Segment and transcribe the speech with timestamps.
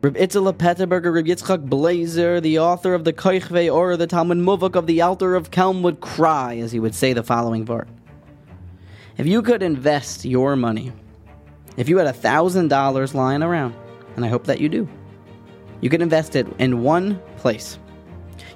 [0.00, 4.76] Reb Itzela Petterberger, Reb Yitzchak Blazer, the author of the Koichve or the Talmud Muvak
[4.76, 7.88] of the Alter of Kelm would cry as he would say the following part.
[9.16, 10.92] If you could invest your money,
[11.76, 13.74] if you had a thousand dollars lying around,
[14.14, 14.88] and I hope that you do,
[15.80, 17.76] you could invest it in one place.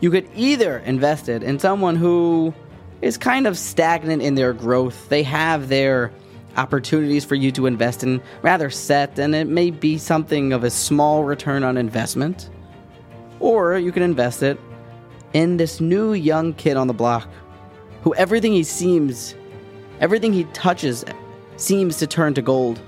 [0.01, 2.55] You could either invest it in someone who
[3.01, 5.09] is kind of stagnant in their growth.
[5.09, 6.13] They have their
[6.57, 10.71] opportunities for you to invest in rather set, and it may be something of a
[10.71, 12.51] small return on investment.
[13.41, 14.59] Or you can invest it
[15.33, 17.29] in this new young kid on the block
[18.03, 19.35] who everything he seems,
[20.01, 21.05] everything he touches
[21.57, 22.81] seems to turn to gold.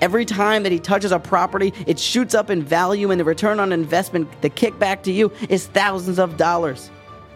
[0.00, 3.60] Every time that he touches a property, it shoots up in value, and the return
[3.60, 6.90] on investment, the kickback to you, is thousands of dollars.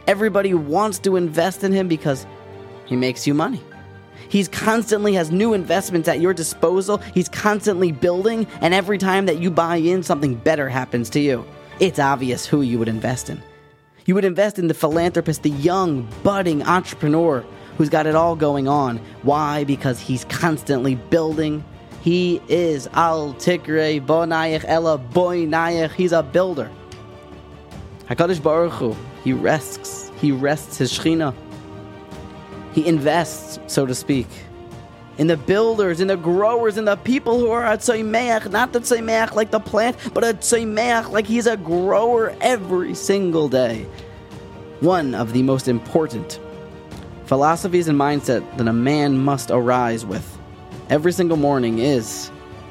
[0.07, 2.27] Everybody wants to invest in him because
[2.87, 3.61] he makes you money.
[4.29, 6.99] He's constantly has new investments at your disposal.
[6.99, 11.45] He's constantly building, and every time that you buy in, something better happens to you.
[11.81, 13.43] It's obvious who you would invest in.
[14.07, 17.45] You would invest in the philanthropist, the young, budding entrepreneur
[17.77, 18.99] who's got it all going on.
[19.23, 19.65] Why?
[19.65, 21.65] Because he's constantly building.
[22.03, 25.93] He is Al Tikre Bonayach Ella Boynayach.
[25.93, 26.71] He's a builder.
[28.09, 30.11] Hakadosh Baruch Hu, he rests.
[30.21, 31.35] He rests his Shechina.
[32.75, 34.27] He invests, so to speak,
[35.17, 38.81] in the builders, in the growers, in the people who are at Tzaimeach, not the
[38.81, 43.87] Tzaimeach like the plant, but a Tzaimeach like he's a grower every single day.
[44.81, 46.41] One of the most important
[47.27, 50.37] philosophies and mindset that a man must arise with
[50.91, 52.29] every single morning is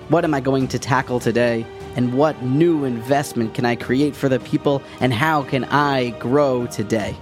[0.10, 1.66] what am I going to tackle today?
[1.96, 4.84] And what new investment can I create for the people?
[5.00, 7.16] And how can I grow today?